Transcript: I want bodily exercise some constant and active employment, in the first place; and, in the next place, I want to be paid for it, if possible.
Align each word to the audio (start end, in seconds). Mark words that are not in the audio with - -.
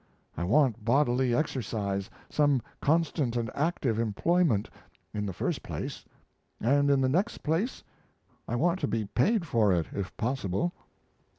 I 0.35 0.43
want 0.45 0.83
bodily 0.83 1.35
exercise 1.35 2.09
some 2.27 2.63
constant 2.81 3.35
and 3.35 3.51
active 3.53 3.99
employment, 3.99 4.67
in 5.13 5.27
the 5.27 5.31
first 5.31 5.61
place; 5.61 6.05
and, 6.59 6.89
in 6.89 7.01
the 7.01 7.07
next 7.07 7.43
place, 7.43 7.83
I 8.47 8.55
want 8.55 8.79
to 8.79 8.87
be 8.87 9.05
paid 9.05 9.45
for 9.45 9.71
it, 9.71 9.85
if 9.93 10.17
possible. 10.17 10.73